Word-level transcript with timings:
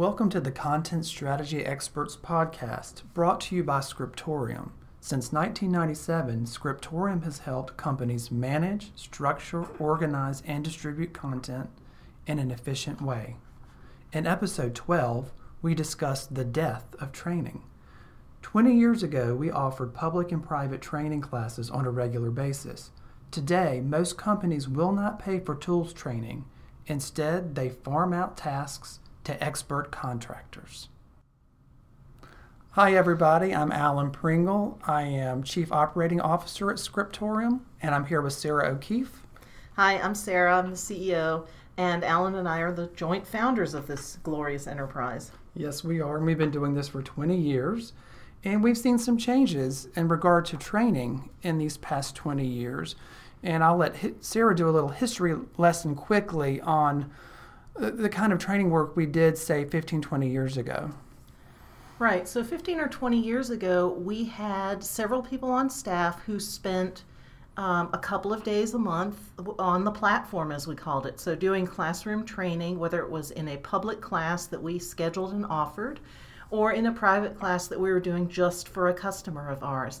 Welcome 0.00 0.30
to 0.30 0.40
the 0.40 0.50
Content 0.50 1.04
Strategy 1.04 1.62
Experts 1.62 2.16
podcast, 2.16 3.02
brought 3.12 3.38
to 3.42 3.54
you 3.54 3.62
by 3.62 3.80
Scriptorium. 3.80 4.72
Since 4.98 5.30
1997, 5.30 6.46
Scriptorium 6.46 7.20
has 7.24 7.40
helped 7.40 7.76
companies 7.76 8.30
manage, 8.30 8.92
structure, 8.96 9.66
organize, 9.78 10.42
and 10.46 10.64
distribute 10.64 11.12
content 11.12 11.68
in 12.26 12.38
an 12.38 12.50
efficient 12.50 13.02
way. 13.02 13.36
In 14.10 14.26
episode 14.26 14.74
12, 14.74 15.32
we 15.60 15.74
discussed 15.74 16.34
the 16.34 16.46
death 16.46 16.94
of 16.98 17.12
training. 17.12 17.62
20 18.40 18.74
years 18.74 19.02
ago, 19.02 19.34
we 19.34 19.50
offered 19.50 19.92
public 19.92 20.32
and 20.32 20.42
private 20.42 20.80
training 20.80 21.20
classes 21.20 21.68
on 21.68 21.84
a 21.84 21.90
regular 21.90 22.30
basis. 22.30 22.90
Today, 23.30 23.82
most 23.84 24.16
companies 24.16 24.66
will 24.66 24.92
not 24.92 25.18
pay 25.18 25.40
for 25.40 25.54
tools 25.54 25.92
training. 25.92 26.46
Instead, 26.86 27.54
they 27.54 27.68
farm 27.68 28.14
out 28.14 28.38
tasks 28.38 28.99
to 29.24 29.42
expert 29.42 29.90
contractors. 29.90 30.88
Hi, 32.74 32.94
everybody. 32.94 33.54
I'm 33.54 33.72
Alan 33.72 34.10
Pringle. 34.10 34.78
I 34.86 35.02
am 35.02 35.42
Chief 35.42 35.72
Operating 35.72 36.20
Officer 36.20 36.70
at 36.70 36.78
Scriptorium, 36.78 37.66
and 37.82 37.94
I'm 37.94 38.04
here 38.06 38.22
with 38.22 38.32
Sarah 38.32 38.68
O'Keefe. 38.68 39.22
Hi, 39.74 39.98
I'm 39.98 40.14
Sarah. 40.14 40.58
I'm 40.58 40.70
the 40.70 40.76
CEO, 40.76 41.46
and 41.76 42.04
Alan 42.04 42.36
and 42.36 42.48
I 42.48 42.60
are 42.60 42.72
the 42.72 42.86
joint 42.88 43.26
founders 43.26 43.74
of 43.74 43.86
this 43.86 44.18
glorious 44.22 44.66
enterprise. 44.66 45.32
Yes, 45.54 45.82
we 45.82 46.00
are. 46.00 46.16
And 46.16 46.26
we've 46.26 46.38
been 46.38 46.50
doing 46.52 46.74
this 46.74 46.88
for 46.88 47.02
20 47.02 47.36
years, 47.36 47.92
and 48.44 48.62
we've 48.62 48.78
seen 48.78 48.98
some 48.98 49.18
changes 49.18 49.88
in 49.96 50.08
regard 50.08 50.44
to 50.46 50.56
training 50.56 51.28
in 51.42 51.58
these 51.58 51.76
past 51.76 52.14
20 52.14 52.46
years. 52.46 52.94
And 53.42 53.64
I'll 53.64 53.78
let 53.78 53.96
Sarah 54.24 54.54
do 54.54 54.68
a 54.68 54.70
little 54.70 54.90
history 54.90 55.36
lesson 55.56 55.94
quickly 55.94 56.60
on 56.60 57.10
the 57.76 58.08
kind 58.08 58.32
of 58.32 58.38
training 58.38 58.70
work 58.70 58.96
we 58.96 59.06
did, 59.06 59.38
say, 59.38 59.64
15, 59.64 60.02
20 60.02 60.28
years 60.28 60.56
ago. 60.56 60.90
Right. 61.98 62.26
So 62.26 62.42
15 62.42 62.80
or 62.80 62.88
20 62.88 63.18
years 63.18 63.50
ago, 63.50 63.88
we 63.88 64.24
had 64.24 64.82
several 64.82 65.22
people 65.22 65.50
on 65.50 65.68
staff 65.68 66.22
who 66.22 66.40
spent 66.40 67.04
um, 67.56 67.90
a 67.92 67.98
couple 67.98 68.32
of 68.32 68.42
days 68.42 68.72
a 68.72 68.78
month 68.78 69.18
on 69.58 69.84
the 69.84 69.90
platform, 69.90 70.50
as 70.50 70.66
we 70.66 70.74
called 70.74 71.06
it. 71.06 71.20
So 71.20 71.34
doing 71.34 71.66
classroom 71.66 72.24
training, 72.24 72.78
whether 72.78 73.00
it 73.00 73.10
was 73.10 73.32
in 73.32 73.48
a 73.48 73.58
public 73.58 74.00
class 74.00 74.46
that 74.46 74.62
we 74.62 74.78
scheduled 74.78 75.34
and 75.34 75.44
offered, 75.44 76.00
or 76.50 76.72
in 76.72 76.86
a 76.86 76.92
private 76.92 77.38
class 77.38 77.66
that 77.68 77.78
we 77.78 77.90
were 77.90 78.00
doing 78.00 78.28
just 78.28 78.68
for 78.68 78.88
a 78.88 78.94
customer 78.94 79.50
of 79.50 79.62
ours. 79.62 80.00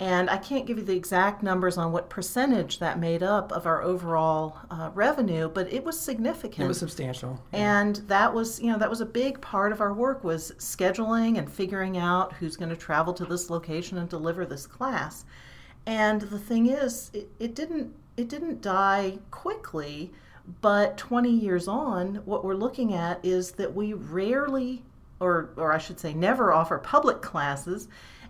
And 0.00 0.28
I 0.28 0.38
can't 0.38 0.66
give 0.66 0.78
you 0.78 0.84
the 0.84 0.96
exact 0.96 1.42
numbers 1.42 1.78
on 1.78 1.92
what 1.92 2.10
percentage 2.10 2.80
that 2.80 2.98
made 2.98 3.22
up 3.22 3.52
of 3.52 3.64
our 3.64 3.80
overall 3.80 4.58
uh, 4.68 4.90
revenue, 4.92 5.48
but 5.48 5.72
it 5.72 5.84
was 5.84 5.98
significant. 5.98 6.64
It 6.64 6.68
was 6.68 6.78
substantial. 6.78 7.40
Yeah. 7.52 7.80
And 7.80 7.96
that 8.08 8.34
was, 8.34 8.60
you 8.60 8.72
know, 8.72 8.78
that 8.78 8.90
was 8.90 9.00
a 9.00 9.06
big 9.06 9.40
part 9.40 9.70
of 9.70 9.80
our 9.80 9.94
work 9.94 10.24
was 10.24 10.50
scheduling 10.58 11.38
and 11.38 11.50
figuring 11.50 11.96
out 11.96 12.32
who's 12.32 12.56
going 12.56 12.70
to 12.70 12.76
travel 12.76 13.14
to 13.14 13.24
this 13.24 13.50
location 13.50 13.98
and 13.98 14.08
deliver 14.08 14.44
this 14.44 14.66
class. 14.66 15.24
And 15.86 16.22
the 16.22 16.38
thing 16.40 16.66
is, 16.66 17.10
it, 17.14 17.30
it 17.38 17.54
didn't 17.54 17.94
it 18.16 18.28
didn't 18.28 18.62
die 18.62 19.18
quickly, 19.30 20.12
but 20.60 20.96
20 20.96 21.30
years 21.30 21.66
on, 21.66 22.16
what 22.24 22.44
we're 22.44 22.54
looking 22.54 22.94
at 22.94 23.24
is 23.24 23.52
that 23.52 23.74
we 23.74 23.92
rarely 23.92 24.82
or 25.20 25.50
or 25.56 25.72
I 25.72 25.78
should 25.78 26.00
say 26.00 26.14
never 26.14 26.52
offer 26.52 26.78
public 26.78 27.22
classes 27.22 27.88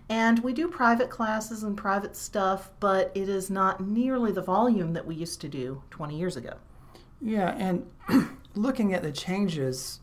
and 0.09 0.39
we 0.39 0.53
do 0.53 0.67
private 0.67 1.09
classes 1.09 1.63
and 1.63 1.75
private 1.75 2.15
stuff, 2.15 2.69
but 2.79 3.11
it 3.15 3.27
is 3.27 3.49
not 3.49 3.81
nearly 3.81 4.31
the 4.31 4.41
volume 4.41 4.93
that 4.93 5.05
we 5.05 5.15
used 5.15 5.41
to 5.41 5.49
do 5.49 5.81
20 5.89 6.17
years 6.17 6.37
ago. 6.37 6.53
Yeah, 7.21 7.55
and 7.57 7.89
looking 8.55 8.93
at 8.93 9.01
the 9.01 9.11
changes 9.11 9.99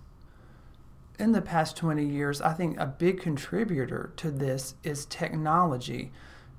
in 1.19 1.33
the 1.33 1.43
past 1.43 1.77
20 1.77 2.05
years, 2.05 2.41
I 2.41 2.53
think 2.53 2.81
a 2.81 2.87
big 2.87 3.21
contributor 3.21 4.13
to 4.17 4.31
this 4.31 4.75
is 4.83 5.07
technology. 5.07 6.11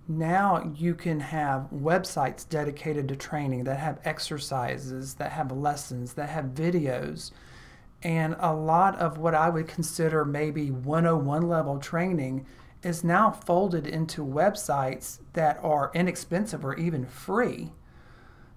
Now 0.07 0.71
you 0.75 0.95
can 0.95 1.19
have 1.19 1.67
websites 1.73 2.47
dedicated 2.47 3.09
to 3.09 3.15
training 3.17 3.65
that 3.65 3.79
have 3.79 3.99
exercises, 4.05 5.15
that 5.15 5.33
have 5.33 5.51
lessons, 5.51 6.13
that 6.13 6.29
have 6.29 6.45
videos. 6.45 7.31
And 8.03 8.35
a 8.39 8.53
lot 8.53 8.97
of 8.99 9.17
what 9.17 9.33
I 9.33 9.49
would 9.49 9.67
consider 9.67 10.23
maybe 10.23 10.71
101 10.71 11.41
level 11.41 11.79
training 11.79 12.45
is 12.83 13.03
now 13.03 13.31
folded 13.31 13.87
into 13.87 14.25
websites 14.25 15.19
that 15.33 15.59
are 15.63 15.91
inexpensive 15.93 16.65
or 16.65 16.75
even 16.75 17.05
free. 17.05 17.71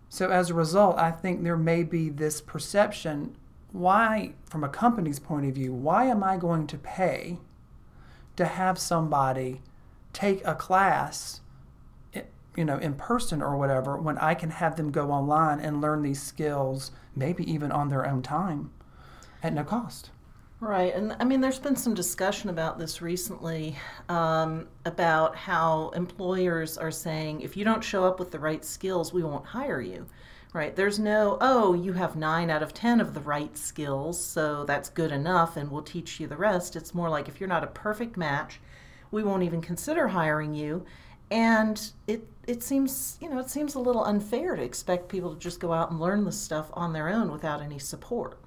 So 0.08 0.30
as 0.30 0.50
a 0.50 0.54
result, 0.54 0.98
I 0.98 1.10
think 1.10 1.42
there 1.42 1.56
may 1.56 1.82
be 1.82 2.08
this 2.08 2.40
perception 2.40 3.36
why, 3.72 4.32
from 4.48 4.64
a 4.64 4.68
company's 4.68 5.18
point 5.18 5.46
of 5.46 5.54
view, 5.54 5.72
why 5.72 6.04
am 6.04 6.24
I 6.24 6.36
going 6.36 6.66
to 6.68 6.78
pay 6.78 7.38
to 8.36 8.44
have 8.44 8.78
somebody 8.78 9.60
take 10.12 10.46
a 10.46 10.54
class, 10.54 11.40
you 12.56 12.64
know, 12.64 12.78
in 12.78 12.94
person 12.94 13.42
or 13.42 13.56
whatever, 13.56 13.96
when 13.96 14.16
I 14.18 14.34
can 14.34 14.50
have 14.50 14.76
them 14.76 14.90
go 14.90 15.10
online 15.10 15.60
and 15.60 15.80
learn 15.80 16.02
these 16.02 16.22
skills, 16.22 16.90
maybe 17.14 17.50
even 17.50 17.70
on 17.70 17.88
their 17.88 18.06
own 18.06 18.22
time, 18.22 18.70
at 19.42 19.52
no 19.52 19.64
cost? 19.64 20.10
Right, 20.58 20.94
and 20.94 21.14
I 21.20 21.24
mean, 21.24 21.42
there's 21.42 21.58
been 21.58 21.76
some 21.76 21.92
discussion 21.92 22.48
about 22.48 22.78
this 22.78 23.02
recently 23.02 23.76
um, 24.08 24.68
about 24.86 25.36
how 25.36 25.90
employers 25.90 26.78
are 26.78 26.90
saying 26.90 27.42
if 27.42 27.58
you 27.58 27.64
don't 27.64 27.84
show 27.84 28.04
up 28.04 28.18
with 28.18 28.30
the 28.30 28.38
right 28.38 28.64
skills, 28.64 29.12
we 29.12 29.22
won't 29.22 29.44
hire 29.44 29.82
you. 29.82 30.06
Right, 30.54 30.74
there's 30.74 30.98
no, 30.98 31.36
oh, 31.42 31.74
you 31.74 31.92
have 31.92 32.16
nine 32.16 32.48
out 32.48 32.62
of 32.62 32.72
10 32.72 33.02
of 33.02 33.12
the 33.12 33.20
right 33.20 33.54
skills, 33.58 34.18
so 34.24 34.64
that's 34.64 34.88
good 34.88 35.12
enough, 35.12 35.58
and 35.58 35.70
we'll 35.70 35.82
teach 35.82 36.18
you 36.18 36.26
the 36.26 36.38
rest. 36.38 36.74
It's 36.74 36.94
more 36.94 37.10
like 37.10 37.28
if 37.28 37.38
you're 37.38 37.48
not 37.48 37.64
a 37.64 37.66
perfect 37.66 38.16
match, 38.16 38.58
we 39.10 39.22
won't 39.22 39.42
even 39.42 39.60
consider 39.60 40.08
hiring 40.08 40.54
you. 40.54 40.86
And 41.30 41.90
it, 42.06 42.26
it 42.46 42.62
seems, 42.62 43.18
you 43.20 43.28
know, 43.28 43.38
it 43.38 43.50
seems 43.50 43.74
a 43.74 43.80
little 43.80 44.04
unfair 44.04 44.56
to 44.56 44.62
expect 44.62 45.10
people 45.10 45.34
to 45.34 45.38
just 45.38 45.60
go 45.60 45.74
out 45.74 45.90
and 45.90 46.00
learn 46.00 46.24
this 46.24 46.40
stuff 46.40 46.70
on 46.72 46.94
their 46.94 47.10
own 47.10 47.30
without 47.30 47.60
any 47.60 47.78
support. 47.78 48.38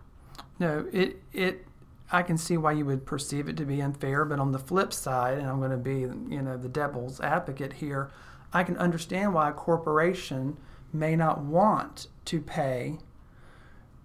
No, 0.57 0.87
it, 0.91 1.21
it 1.31 1.65
I 2.11 2.23
can 2.23 2.37
see 2.37 2.57
why 2.57 2.71
you 2.71 2.85
would 2.85 3.05
perceive 3.05 3.47
it 3.47 3.57
to 3.57 3.65
be 3.65 3.81
unfair, 3.81 4.25
but 4.25 4.39
on 4.39 4.51
the 4.51 4.59
flip 4.59 4.93
side, 4.93 5.37
and 5.37 5.47
I'm 5.47 5.59
going 5.59 5.71
to 5.71 5.77
be, 5.77 5.99
you 6.33 6.41
know, 6.41 6.57
the 6.57 6.69
devil's 6.69 7.19
advocate 7.21 7.73
here, 7.73 8.09
I 8.51 8.63
can 8.63 8.77
understand 8.77 9.33
why 9.33 9.49
a 9.49 9.53
corporation 9.53 10.57
may 10.91 11.15
not 11.15 11.41
want 11.41 12.07
to 12.25 12.41
pay 12.41 12.97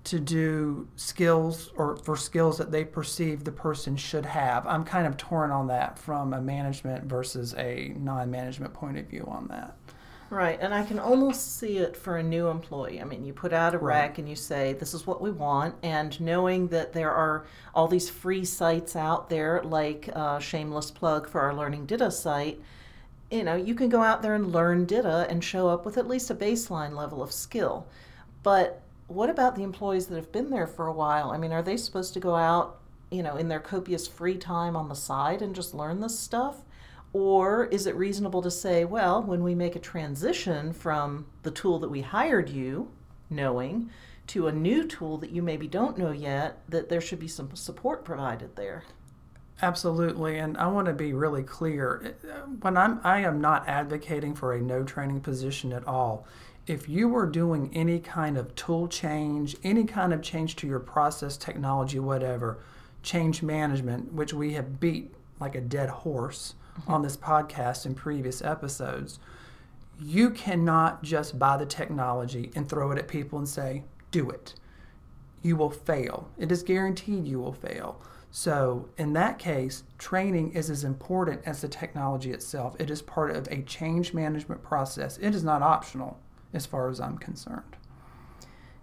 to 0.04 0.20
do 0.20 0.86
skills 0.96 1.72
or 1.76 1.96
for 1.96 2.14
skills 2.14 2.58
that 2.58 2.70
they 2.70 2.84
perceive 2.84 3.44
the 3.44 3.52
person 3.52 3.96
should 3.96 4.26
have. 4.26 4.66
I'm 4.66 4.84
kind 4.84 5.06
of 5.06 5.16
torn 5.16 5.50
on 5.50 5.66
that 5.68 5.98
from 5.98 6.34
a 6.34 6.42
management 6.42 7.04
versus 7.04 7.54
a 7.54 7.94
non-management 7.96 8.74
point 8.74 8.98
of 8.98 9.06
view 9.06 9.24
on 9.26 9.48
that. 9.48 9.76
Right, 10.34 10.58
and 10.60 10.74
I 10.74 10.82
can 10.82 10.98
almost 10.98 11.60
see 11.60 11.78
it 11.78 11.96
for 11.96 12.16
a 12.16 12.22
new 12.22 12.48
employee. 12.48 13.00
I 13.00 13.04
mean, 13.04 13.24
you 13.24 13.32
put 13.32 13.52
out 13.52 13.72
a 13.72 13.78
right. 13.78 14.00
rec 14.00 14.18
and 14.18 14.28
you 14.28 14.34
say, 14.34 14.72
This 14.72 14.92
is 14.92 15.06
what 15.06 15.20
we 15.20 15.30
want, 15.30 15.76
and 15.84 16.20
knowing 16.20 16.66
that 16.68 16.92
there 16.92 17.12
are 17.12 17.46
all 17.72 17.86
these 17.86 18.10
free 18.10 18.44
sites 18.44 18.96
out 18.96 19.30
there, 19.30 19.62
like 19.62 20.10
uh, 20.12 20.40
shameless 20.40 20.90
plug 20.90 21.28
for 21.28 21.40
our 21.40 21.54
Learning 21.54 21.86
Dita 21.86 22.10
site, 22.10 22.60
you 23.30 23.44
know, 23.44 23.54
you 23.54 23.76
can 23.76 23.88
go 23.88 24.02
out 24.02 24.22
there 24.22 24.34
and 24.34 24.50
learn 24.50 24.86
Dita 24.86 25.28
and 25.30 25.44
show 25.44 25.68
up 25.68 25.86
with 25.86 25.96
at 25.96 26.08
least 26.08 26.30
a 26.30 26.34
baseline 26.34 26.96
level 26.96 27.22
of 27.22 27.30
skill. 27.30 27.86
But 28.42 28.82
what 29.06 29.30
about 29.30 29.54
the 29.54 29.62
employees 29.62 30.08
that 30.08 30.16
have 30.16 30.32
been 30.32 30.50
there 30.50 30.66
for 30.66 30.88
a 30.88 30.92
while? 30.92 31.30
I 31.30 31.38
mean, 31.38 31.52
are 31.52 31.62
they 31.62 31.76
supposed 31.76 32.12
to 32.14 32.20
go 32.20 32.34
out, 32.34 32.80
you 33.08 33.22
know, 33.22 33.36
in 33.36 33.46
their 33.46 33.60
copious 33.60 34.08
free 34.08 34.36
time 34.36 34.74
on 34.74 34.88
the 34.88 34.96
side 34.96 35.42
and 35.42 35.54
just 35.54 35.74
learn 35.74 36.00
this 36.00 36.18
stuff? 36.18 36.64
Or 37.14 37.66
is 37.66 37.86
it 37.86 37.94
reasonable 37.94 38.42
to 38.42 38.50
say, 38.50 38.84
well, 38.84 39.22
when 39.22 39.44
we 39.44 39.54
make 39.54 39.76
a 39.76 39.78
transition 39.78 40.72
from 40.72 41.26
the 41.44 41.52
tool 41.52 41.78
that 41.78 41.88
we 41.88 42.00
hired 42.00 42.50
you 42.50 42.90
knowing 43.30 43.88
to 44.26 44.48
a 44.48 44.52
new 44.52 44.84
tool 44.84 45.16
that 45.18 45.30
you 45.30 45.40
maybe 45.40 45.68
don't 45.68 45.96
know 45.96 46.10
yet, 46.10 46.60
that 46.68 46.88
there 46.88 47.00
should 47.00 47.20
be 47.20 47.28
some 47.28 47.54
support 47.54 48.04
provided 48.04 48.56
there? 48.56 48.82
Absolutely, 49.62 50.38
and 50.38 50.56
I 50.58 50.66
want 50.66 50.88
to 50.88 50.92
be 50.92 51.12
really 51.12 51.44
clear. 51.44 52.16
Uh, 52.24 52.48
when 52.60 52.76
I'm, 52.76 53.00
I 53.04 53.20
am 53.20 53.40
not 53.40 53.68
advocating 53.68 54.34
for 54.34 54.52
a 54.52 54.60
no 54.60 54.82
training 54.82 55.20
position 55.20 55.72
at 55.72 55.86
all. 55.86 56.26
If 56.66 56.88
you 56.88 57.08
were 57.08 57.26
doing 57.26 57.70
any 57.74 58.00
kind 58.00 58.36
of 58.36 58.52
tool 58.56 58.88
change, 58.88 59.56
any 59.62 59.84
kind 59.84 60.12
of 60.12 60.20
change 60.20 60.56
to 60.56 60.66
your 60.66 60.80
process, 60.80 61.36
technology, 61.36 62.00
whatever, 62.00 62.58
change 63.04 63.40
management, 63.40 64.12
which 64.12 64.34
we 64.34 64.54
have 64.54 64.80
beat 64.80 65.14
like 65.38 65.54
a 65.54 65.60
dead 65.60 65.90
horse, 65.90 66.54
on 66.86 67.02
this 67.02 67.16
podcast 67.16 67.86
in 67.86 67.94
previous 67.94 68.42
episodes. 68.42 69.18
You 70.00 70.30
cannot 70.30 71.02
just 71.02 71.38
buy 71.38 71.56
the 71.56 71.66
technology 71.66 72.50
and 72.54 72.68
throw 72.68 72.90
it 72.90 72.98
at 72.98 73.08
people 73.08 73.38
and 73.38 73.48
say, 73.48 73.84
do 74.10 74.28
it. 74.30 74.54
You 75.42 75.56
will 75.56 75.70
fail. 75.70 76.30
It 76.38 76.50
is 76.50 76.62
guaranteed 76.62 77.26
you 77.26 77.38
will 77.38 77.52
fail. 77.52 78.00
So, 78.30 78.88
in 78.98 79.12
that 79.12 79.38
case, 79.38 79.84
training 79.96 80.54
is 80.54 80.68
as 80.68 80.82
important 80.82 81.42
as 81.46 81.60
the 81.60 81.68
technology 81.68 82.32
itself. 82.32 82.74
It 82.80 82.90
is 82.90 83.00
part 83.00 83.30
of 83.30 83.46
a 83.48 83.62
change 83.62 84.12
management 84.12 84.62
process. 84.62 85.18
It 85.18 85.36
is 85.36 85.44
not 85.44 85.62
optional 85.62 86.18
as 86.52 86.66
far 86.66 86.88
as 86.88 87.00
I'm 87.00 87.16
concerned. 87.16 87.76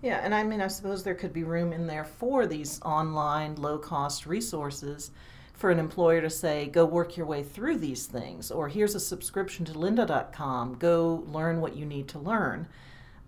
Yeah, 0.02 0.22
and 0.24 0.34
I 0.34 0.44
mean, 0.44 0.62
I 0.62 0.68
suppose 0.68 1.04
there 1.04 1.16
could 1.16 1.34
be 1.34 1.44
room 1.44 1.74
in 1.74 1.86
there 1.86 2.06
for 2.06 2.48
these 2.48 2.82
online, 2.82 3.56
low 3.56 3.78
cost 3.78 4.26
resources 4.26 5.12
for 5.54 5.70
an 5.70 5.80
employer 5.80 6.22
to 6.22 6.30
say, 6.30 6.68
go 6.68 6.86
work 6.86 7.16
your 7.18 7.26
way 7.26 7.44
through 7.44 7.78
these 7.78 8.06
things, 8.06 8.52
or 8.52 8.68
here's 8.68 8.96
a 8.96 9.00
subscription 9.00 9.66
to 9.66 9.74
lynda.com, 9.74 10.76
go 10.76 11.24
learn 11.28 11.62
what 11.62 11.76
you 11.76 11.86
need 11.86 12.08
to 12.10 12.20
learn. 12.20 12.68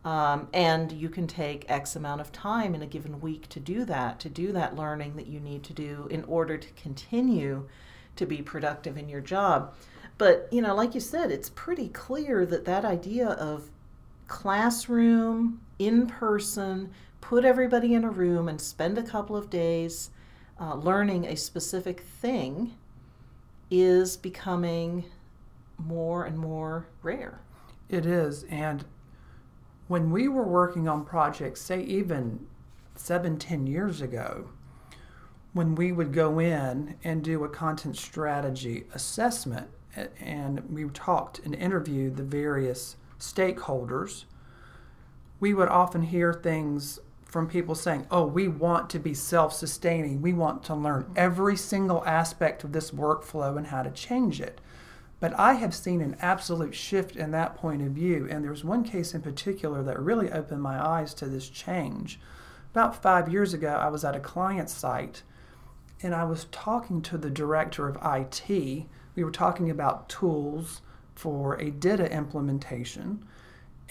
Um, 0.05 0.49
and 0.53 0.91
you 0.91 1.09
can 1.09 1.27
take 1.27 1.69
X 1.69 1.95
amount 1.95 2.19
of 2.19 2.31
time 2.31 2.75
in 2.75 2.81
a 2.81 2.87
given 2.87 3.21
week 3.21 3.47
to 3.49 3.59
do 3.59 3.85
that, 3.85 4.19
to 4.21 4.29
do 4.29 4.51
that 4.51 4.75
learning 4.75 5.15
that 5.15 5.27
you 5.27 5.39
need 5.39 5.63
to 5.63 5.73
do 5.73 6.07
in 6.11 6.23
order 6.25 6.57
to 6.57 6.67
continue 6.73 7.69
to 8.15 8.25
be 8.25 8.41
productive 8.41 8.97
in 8.97 9.07
your 9.07 9.21
job. 9.21 9.73
But, 10.17 10.47
you 10.51 10.61
know, 10.61 10.75
like 10.75 10.93
you 10.93 11.01
said, 11.01 11.31
it's 11.31 11.49
pretty 11.49 11.87
clear 11.89 12.45
that 12.45 12.65
that 12.65 12.85
idea 12.85 13.29
of 13.29 13.69
classroom, 14.27 15.61
in 15.79 16.07
person, 16.07 16.91
put 17.21 17.45
everybody 17.45 17.93
in 17.93 18.03
a 18.03 18.09
room 18.09 18.47
and 18.47 18.59
spend 18.59 18.97
a 18.97 19.03
couple 19.03 19.35
of 19.35 19.49
days 19.49 20.09
uh, 20.59 20.75
learning 20.75 21.25
a 21.25 21.35
specific 21.35 22.01
thing 22.01 22.73
is 23.71 24.17
becoming 24.17 25.05
more 25.77 26.25
and 26.25 26.37
more 26.37 26.87
rare. 27.01 27.41
It 27.89 28.05
is. 28.05 28.43
And 28.49 28.85
when 29.87 30.11
we 30.11 30.27
were 30.27 30.47
working 30.47 30.87
on 30.87 31.05
projects, 31.05 31.61
say 31.61 31.81
even 31.83 32.47
seven, 32.95 33.37
ten 33.37 33.67
years 33.67 34.01
ago, 34.01 34.49
when 35.53 35.75
we 35.75 35.91
would 35.91 36.13
go 36.13 36.39
in 36.39 36.95
and 37.03 37.23
do 37.23 37.43
a 37.43 37.49
content 37.49 37.97
strategy 37.97 38.85
assessment 38.93 39.69
and 40.19 40.67
we 40.71 40.85
talked 40.89 41.39
and 41.39 41.53
interviewed 41.53 42.17
the 42.17 42.23
various 42.23 42.95
stakeholders, 43.19 44.25
we 45.39 45.53
would 45.53 45.69
often 45.69 46.03
hear 46.03 46.33
things 46.33 46.99
from 47.33 47.47
people 47.47 47.73
saying, 47.73 48.05
Oh, 48.11 48.27
we 48.27 48.47
want 48.47 48.91
to 48.91 48.99
be 48.99 49.15
self 49.15 49.53
sustaining. 49.53 50.21
We 50.21 50.33
want 50.33 50.61
to 50.65 50.75
learn 50.75 51.05
mm-hmm. 51.05 51.13
every 51.15 51.57
single 51.57 52.05
aspect 52.05 52.63
of 52.63 52.73
this 52.73 52.91
workflow 52.91 53.57
and 53.57 53.65
how 53.65 53.81
to 53.81 53.89
change 53.89 54.39
it. 54.39 54.61
But 55.19 55.37
I 55.39 55.53
have 55.53 55.73
seen 55.73 56.01
an 56.01 56.15
absolute 56.19 56.75
shift 56.75 57.15
in 57.15 57.31
that 57.31 57.55
point 57.55 57.81
of 57.81 57.93
view. 57.93 58.27
And 58.29 58.45
there's 58.45 58.63
one 58.63 58.83
case 58.83 59.15
in 59.15 59.21
particular 59.23 59.81
that 59.81 59.99
really 59.99 60.31
opened 60.31 60.61
my 60.61 60.79
eyes 60.79 61.15
to 61.15 61.25
this 61.25 61.49
change. 61.49 62.19
About 62.71 63.01
five 63.01 63.27
years 63.27 63.51
ago, 63.51 63.79
I 63.81 63.87
was 63.87 64.05
at 64.05 64.15
a 64.15 64.19
client 64.19 64.69
site 64.69 65.23
and 66.03 66.13
I 66.13 66.25
was 66.25 66.45
talking 66.51 67.01
to 67.01 67.17
the 67.17 67.31
director 67.31 67.87
of 67.87 67.97
IT. 68.05 68.47
We 69.15 69.23
were 69.23 69.31
talking 69.31 69.71
about 69.71 70.07
tools 70.07 70.81
for 71.15 71.55
a 71.55 71.71
DITA 71.71 72.11
implementation. 72.11 73.25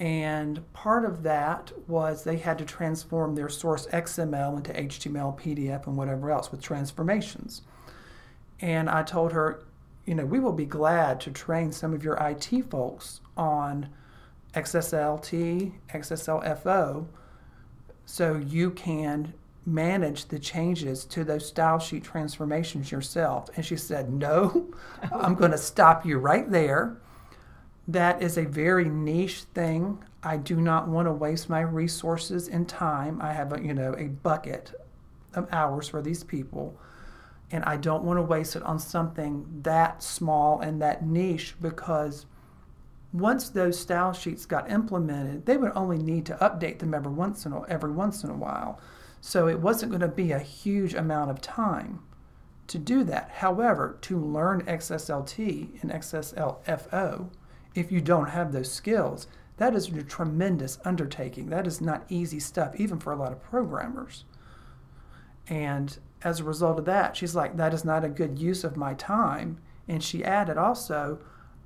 And 0.02 0.60
part 0.72 1.04
of 1.04 1.22
that 1.22 1.70
was 1.86 2.24
they 2.24 2.38
had 2.38 2.58
to 2.58 2.64
transform 2.64 3.36
their 3.36 3.48
source 3.48 3.86
XML 3.92 4.56
into 4.56 4.72
HTML, 4.72 5.38
PDF, 5.40 5.86
and 5.86 5.96
whatever 5.96 6.32
else 6.32 6.50
with 6.50 6.60
transformations. 6.60 7.62
And 8.60 8.90
I 8.90 9.04
told 9.04 9.30
her, 9.30 9.62
you 10.04 10.16
know, 10.16 10.26
we 10.26 10.40
will 10.40 10.54
be 10.54 10.64
glad 10.66 11.20
to 11.20 11.30
train 11.30 11.70
some 11.70 11.94
of 11.94 12.02
your 12.02 12.16
IT 12.16 12.68
folks 12.68 13.20
on 13.36 13.90
XSLT, 14.54 15.72
XSLFO, 15.94 17.06
so 18.04 18.36
you 18.38 18.72
can 18.72 19.32
manage 19.64 20.24
the 20.24 20.40
changes 20.40 21.04
to 21.04 21.22
those 21.22 21.46
style 21.46 21.78
sheet 21.78 22.02
transformations 22.02 22.90
yourself. 22.90 23.50
And 23.54 23.64
she 23.64 23.76
said, 23.76 24.12
No, 24.12 24.68
I'm 25.12 25.36
going 25.36 25.52
to 25.52 25.58
stop 25.58 26.04
you 26.04 26.18
right 26.18 26.50
there. 26.50 26.96
That 27.88 28.22
is 28.22 28.38
a 28.38 28.44
very 28.44 28.88
niche 28.88 29.42
thing. 29.54 30.04
I 30.22 30.36
do 30.36 30.60
not 30.60 30.88
want 30.88 31.08
to 31.08 31.12
waste 31.12 31.48
my 31.48 31.60
resources 31.60 32.48
and 32.48 32.68
time. 32.68 33.20
I 33.20 33.32
have 33.32 33.52
a, 33.52 33.60
you 33.62 33.74
know, 33.74 33.94
a 33.98 34.06
bucket 34.06 34.72
of 35.34 35.48
hours 35.52 35.88
for 35.88 36.00
these 36.00 36.22
people 36.22 36.78
and 37.52 37.62
I 37.64 37.76
don't 37.76 38.02
want 38.02 38.18
to 38.18 38.22
waste 38.22 38.56
it 38.56 38.62
on 38.62 38.78
something 38.78 39.44
that 39.62 40.02
small 40.02 40.60
and 40.60 40.80
that 40.80 41.04
niche 41.04 41.54
because 41.60 42.24
once 43.12 43.50
those 43.50 43.78
style 43.78 44.14
sheets 44.14 44.46
got 44.46 44.70
implemented, 44.70 45.44
they 45.44 45.58
would 45.58 45.72
only 45.74 45.98
need 45.98 46.24
to 46.26 46.36
update 46.36 46.78
them 46.78 46.94
every 46.94 47.12
once 47.12 47.44
in 47.44 47.52
a, 47.52 47.62
every 47.68 47.92
once 47.92 48.24
in 48.24 48.30
a 48.30 48.36
while. 48.36 48.80
So 49.20 49.48
it 49.48 49.60
wasn't 49.60 49.92
going 49.92 50.00
to 50.00 50.08
be 50.08 50.32
a 50.32 50.38
huge 50.38 50.94
amount 50.94 51.30
of 51.30 51.42
time 51.42 52.00
to 52.68 52.78
do 52.78 53.04
that. 53.04 53.30
However, 53.30 53.98
to 54.00 54.18
learn 54.18 54.64
XSLT 54.64 55.82
and 55.82 55.90
XSLFO, 55.90 57.28
if 57.74 57.90
you 57.90 58.00
don't 58.00 58.30
have 58.30 58.52
those 58.52 58.70
skills, 58.70 59.26
that 59.56 59.74
is 59.74 59.88
a 59.88 60.02
tremendous 60.02 60.78
undertaking. 60.84 61.46
That 61.46 61.66
is 61.66 61.80
not 61.80 62.04
easy 62.08 62.40
stuff, 62.40 62.74
even 62.76 62.98
for 62.98 63.12
a 63.12 63.16
lot 63.16 63.32
of 63.32 63.42
programmers. 63.42 64.24
And 65.48 65.96
as 66.22 66.40
a 66.40 66.44
result 66.44 66.78
of 66.78 66.84
that, 66.86 67.16
she's 67.16 67.34
like, 67.34 67.56
that 67.56 67.74
is 67.74 67.84
not 67.84 68.04
a 68.04 68.08
good 68.08 68.38
use 68.38 68.64
of 68.64 68.76
my 68.76 68.94
time. 68.94 69.58
And 69.88 70.02
she 70.02 70.24
added 70.24 70.56
also, 70.56 71.18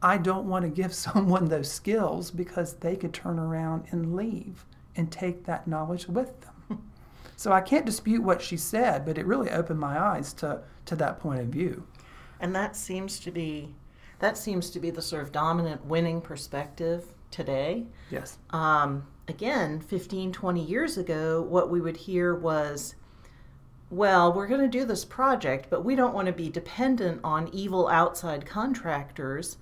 I 0.03 0.19
don't 0.19 0.49
want 0.49 0.65
to 0.65 0.71
give 0.71 0.95
someone 1.07 1.47
those 1.47 1.71
skills 1.71 2.31
because 2.31 2.75
they 2.75 2.97
could 2.97 3.13
turn 3.13 3.39
around 3.39 3.85
and 3.91 4.15
leave 4.15 4.67
and 4.95 5.11
take 5.11 5.45
that 5.45 5.67
knowledge 5.67 6.09
with 6.09 6.41
them. 6.41 6.83
so 7.37 7.53
I 7.53 7.61
can't 7.61 7.87
dispute 7.87 8.23
what 8.23 8.43
she 8.43 8.57
said, 8.57 9.05
but 9.05 9.19
it 9.19 9.27
really 9.27 9.51
opened 9.51 9.79
my 9.79 10.01
eyes 10.01 10.33
to, 10.35 10.63
to 10.87 10.97
that 10.97 11.21
point 11.21 11.41
of 11.41 11.49
view. 11.49 11.87
And 12.41 12.55
that 12.55 12.77
seems 12.77 13.19
to 13.21 13.31
be 13.31 13.75
that 14.19 14.39
seems 14.39 14.71
to 14.71 14.81
be 14.81 14.91
the 14.91 15.03
sort 15.03 15.23
of 15.23 15.33
dominant 15.33 15.85
winning 15.85 16.21
perspective 16.21 17.05
today. 17.31 17.87
Yes. 18.11 18.39
Um, 18.51 19.07
again, 19.29 19.81
15, 19.81 20.33
20 20.33 20.63
years 20.63 20.97
ago, 20.99 21.43
what 21.43 21.71
we 21.71 21.81
would 21.81 21.97
hear 21.97 22.35
was 22.35 22.95
well, 23.89 24.33
we're 24.33 24.49
going 24.49 24.63
to 24.63 24.79
do 24.79 24.85
this 24.85 25.05
project, 25.05 25.69
but 25.71 25.85
we 25.85 25.95
don't 25.95 26.15
want 26.15 26.27
to 26.27 26.33
be 26.33 26.49
dependent 26.49 27.21
on 27.23 27.49
evil 27.53 27.87
outside 27.87 28.45
contractors 28.45 29.59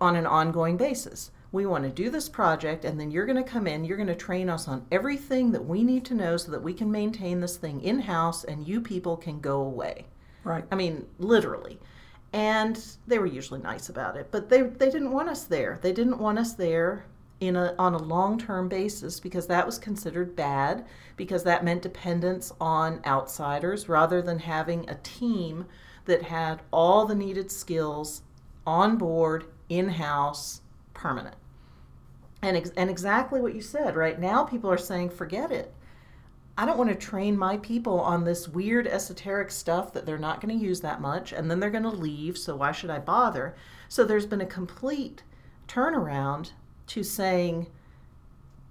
on 0.00 0.16
an 0.16 0.26
ongoing 0.26 0.76
basis. 0.76 1.30
We 1.52 1.66
want 1.66 1.84
to 1.84 1.90
do 1.90 2.10
this 2.10 2.28
project, 2.28 2.84
and 2.84 2.98
then 2.98 3.10
you're 3.10 3.26
going 3.26 3.42
to 3.42 3.48
come 3.48 3.66
in, 3.66 3.84
you're 3.84 3.96
going 3.98 4.08
to 4.08 4.16
train 4.16 4.48
us 4.48 4.66
on 4.66 4.86
everything 4.90 5.52
that 5.52 5.64
we 5.64 5.84
need 5.84 6.04
to 6.06 6.14
know 6.14 6.36
so 6.36 6.50
that 6.50 6.62
we 6.62 6.72
can 6.72 6.90
maintain 6.90 7.40
this 7.40 7.56
thing 7.56 7.80
in 7.82 8.00
house 8.00 8.42
and 8.42 8.66
you 8.66 8.80
people 8.80 9.16
can 9.16 9.38
go 9.38 9.60
away. 9.60 10.06
Right. 10.44 10.64
I 10.72 10.74
mean, 10.74 11.06
literally. 11.18 11.78
And 12.32 12.82
they 13.06 13.18
were 13.18 13.26
usually 13.26 13.60
nice 13.60 13.88
about 13.90 14.16
it, 14.16 14.28
but 14.30 14.48
they, 14.48 14.62
they 14.62 14.90
didn't 14.90 15.12
want 15.12 15.28
us 15.28 15.44
there. 15.44 15.78
They 15.82 15.92
didn't 15.92 16.18
want 16.18 16.38
us 16.38 16.54
there 16.54 17.04
in 17.40 17.56
a, 17.56 17.74
on 17.78 17.92
a 17.92 18.02
long 18.02 18.38
term 18.38 18.68
basis 18.68 19.20
because 19.20 19.48
that 19.48 19.66
was 19.66 19.78
considered 19.78 20.34
bad, 20.36 20.86
because 21.16 21.42
that 21.44 21.64
meant 21.64 21.82
dependence 21.82 22.52
on 22.60 23.02
outsiders 23.04 23.88
rather 23.88 24.22
than 24.22 24.38
having 24.38 24.88
a 24.88 24.94
team 25.02 25.66
that 26.04 26.22
had 26.22 26.62
all 26.70 27.04
the 27.04 27.14
needed 27.14 27.50
skills 27.50 28.22
on 28.66 28.96
board, 28.96 29.44
in 29.68 29.88
house, 29.88 30.62
permanent. 30.94 31.36
And, 32.42 32.56
ex- 32.56 32.72
and 32.76 32.88
exactly 32.88 33.40
what 33.40 33.54
you 33.54 33.60
said, 33.60 33.96
right? 33.96 34.18
Now 34.18 34.44
people 34.44 34.70
are 34.70 34.78
saying, 34.78 35.10
forget 35.10 35.50
it. 35.50 35.74
I 36.56 36.66
don't 36.66 36.78
want 36.78 36.90
to 36.90 36.96
train 36.96 37.36
my 37.38 37.56
people 37.58 37.98
on 38.00 38.24
this 38.24 38.48
weird 38.48 38.86
esoteric 38.86 39.50
stuff 39.50 39.92
that 39.94 40.04
they're 40.04 40.18
not 40.18 40.40
going 40.40 40.58
to 40.58 40.64
use 40.64 40.80
that 40.82 41.00
much 41.00 41.32
and 41.32 41.50
then 41.50 41.60
they're 41.60 41.70
going 41.70 41.82
to 41.84 41.88
leave, 41.88 42.36
so 42.36 42.56
why 42.56 42.72
should 42.72 42.90
I 42.90 42.98
bother? 42.98 43.54
So 43.88 44.04
there's 44.04 44.26
been 44.26 44.42
a 44.42 44.46
complete 44.46 45.22
turnaround 45.66 46.50
to 46.88 47.02
saying 47.02 47.68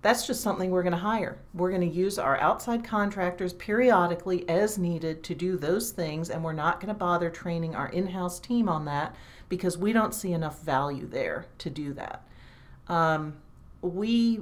that's 0.01 0.25
just 0.25 0.41
something 0.41 0.71
we're 0.71 0.83
going 0.83 0.93
to 0.93 0.97
hire. 0.97 1.37
We're 1.53 1.69
going 1.69 1.87
to 1.87 1.95
use 1.95 2.17
our 2.17 2.39
outside 2.39 2.83
contractors 2.83 3.53
periodically 3.53 4.47
as 4.49 4.77
needed 4.77 5.23
to 5.23 5.35
do 5.35 5.57
those 5.57 5.91
things, 5.91 6.29
and 6.29 6.43
we're 6.43 6.53
not 6.53 6.79
going 6.79 6.87
to 6.87 6.95
bother 6.95 7.29
training 7.29 7.75
our 7.75 7.89
in 7.89 8.07
house 8.07 8.39
team 8.39 8.67
on 8.67 8.85
that 8.85 9.15
because 9.47 9.77
we 9.77 9.93
don't 9.93 10.15
see 10.15 10.33
enough 10.33 10.61
value 10.61 11.05
there 11.05 11.45
to 11.59 11.69
do 11.69 11.93
that. 11.93 12.25
Um, 12.87 13.35
we, 13.81 14.41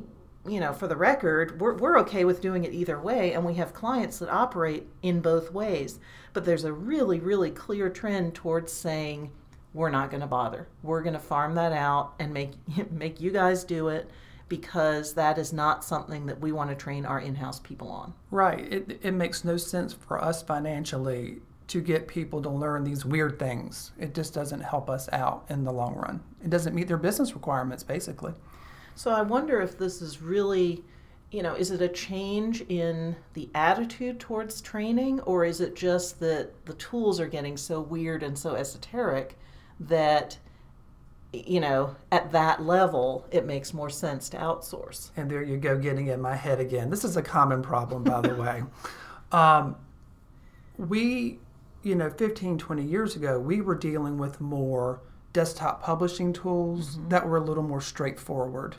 you 0.52 0.60
know, 0.60 0.74
for 0.74 0.88
the 0.88 0.96
record, 0.96 1.60
we're, 1.60 1.76
we're 1.76 2.00
okay 2.00 2.26
with 2.26 2.42
doing 2.42 2.64
it 2.64 2.74
either 2.74 3.00
way, 3.00 3.34
and 3.34 3.46
we 3.46 3.56
have 3.56 3.74
clients 3.74 4.20
that 4.20 4.30
operate 4.30 4.88
in 5.02 5.22
both 5.22 5.52
ways. 5.52 6.00
But 6.34 6.46
there's 6.46 6.64
a 6.64 6.74
really, 6.74 7.20
really 7.20 7.52
clear 7.52 7.90
trend 7.90 8.36
towards 8.36 8.72
saying, 8.72 9.32
we're 9.74 9.90
not 9.90 10.10
going 10.10 10.22
to 10.22 10.28
bother. 10.28 10.68
We're 10.84 11.02
going 11.02 11.14
to 11.14 11.20
farm 11.20 11.56
that 11.56 11.72
out 11.72 12.14
and 12.20 12.34
make 12.34 12.52
make 12.92 13.22
you 13.22 13.32
guys 13.32 13.64
do 13.64 13.90
it 13.90 14.10
because 14.48 15.14
that 15.14 15.38
is 15.38 15.54
not 15.54 15.84
something 15.84 16.26
that 16.26 16.40
we 16.40 16.52
want 16.52 16.72
to 16.72 16.76
train 16.76 17.06
our 17.06 17.20
in-house 17.20 17.60
people 17.60 17.90
on. 17.90 18.14
Right. 18.32 18.72
It 18.72 19.00
it 19.04 19.12
makes 19.12 19.44
no 19.44 19.58
sense 19.58 19.94
for 19.94 20.24
us 20.24 20.42
financially 20.42 21.38
to 21.68 21.82
get 21.82 22.08
people 22.08 22.42
to 22.42 22.50
learn 22.50 22.84
these 22.84 23.06
weird 23.06 23.38
things. 23.38 23.92
It 24.00 24.16
just 24.16 24.34
doesn't 24.34 24.62
help 24.62 24.90
us 24.90 25.08
out 25.12 25.46
in 25.50 25.64
the 25.64 25.72
long 25.72 25.94
run. 25.96 26.20
It 26.44 26.50
doesn't 26.50 26.74
meet 26.74 26.88
their 26.88 26.98
business 26.98 27.36
requirements 27.36 27.84
basically. 27.84 28.34
So 29.00 29.12
I 29.12 29.22
wonder 29.22 29.62
if 29.62 29.78
this 29.78 30.02
is 30.02 30.22
really 30.22 30.84
you 31.32 31.42
know, 31.42 31.54
is 31.54 31.72
it 31.72 31.82
a 31.82 31.88
change 31.88 32.62
in 32.68 33.16
the 33.34 33.50
attitude 33.56 34.20
towards 34.20 34.60
training, 34.60 35.22
or 35.22 35.46
is 35.46 35.62
it 35.62 35.74
just 35.74 36.20
that 36.20 36.66
the 36.66 36.74
tools 36.74 37.18
are 37.20 37.28
getting 37.28 37.56
so 37.56 37.80
weird 37.80 38.24
and 38.24 38.38
so 38.38 38.56
esoteric 38.56 39.38
that 39.80 40.38
you 41.32 41.62
know, 41.62 41.96
at 42.12 42.34
that 42.34 42.64
level, 42.64 43.26
it 43.32 43.46
makes 43.46 43.74
more 43.74 43.90
sense 43.90 44.28
to 44.30 44.38
outsource. 44.38 45.12
And 45.16 45.32
there 45.32 45.44
you 45.44 45.56
go, 45.56 45.78
getting 45.78 46.08
in 46.08 46.20
my 46.20 46.36
head 46.36 46.60
again. 46.60 46.90
This 46.90 47.06
is 47.06 47.16
a 47.16 47.22
common 47.22 47.62
problem, 47.62 48.04
by 48.04 48.20
the 48.20 48.36
way. 48.44 48.64
Um, 49.32 49.78
we, 50.78 51.40
you 51.84 51.96
know, 51.96 52.10
15, 52.10 52.58
20 52.58 52.84
years 52.84 53.16
ago, 53.16 53.40
we 53.40 53.62
were 53.62 53.76
dealing 53.76 54.18
with 54.18 54.42
more 54.42 55.00
desktop 55.32 55.84
publishing 55.84 56.34
tools 56.34 56.98
mm-hmm. 56.98 57.10
that 57.10 57.26
were 57.26 57.38
a 57.38 57.44
little 57.44 57.64
more 57.64 57.80
straightforward. 57.80 58.76